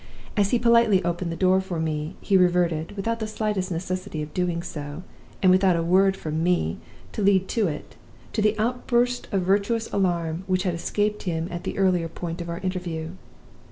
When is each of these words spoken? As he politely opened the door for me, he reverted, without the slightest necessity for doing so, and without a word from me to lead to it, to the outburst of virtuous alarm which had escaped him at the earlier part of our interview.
As 0.35 0.49
he 0.49 0.57
politely 0.57 1.05
opened 1.05 1.31
the 1.31 1.35
door 1.35 1.61
for 1.61 1.79
me, 1.79 2.15
he 2.21 2.35
reverted, 2.35 2.97
without 2.97 3.19
the 3.19 3.27
slightest 3.27 3.69
necessity 3.69 4.25
for 4.25 4.33
doing 4.33 4.63
so, 4.63 5.03
and 5.43 5.51
without 5.51 5.75
a 5.75 5.83
word 5.83 6.17
from 6.17 6.41
me 6.41 6.79
to 7.11 7.21
lead 7.21 7.47
to 7.49 7.67
it, 7.67 7.97
to 8.33 8.41
the 8.41 8.57
outburst 8.57 9.27
of 9.31 9.43
virtuous 9.43 9.93
alarm 9.93 10.43
which 10.47 10.63
had 10.63 10.73
escaped 10.73 11.21
him 11.21 11.47
at 11.51 11.65
the 11.65 11.77
earlier 11.77 12.07
part 12.07 12.41
of 12.41 12.49
our 12.49 12.57
interview. 12.61 13.09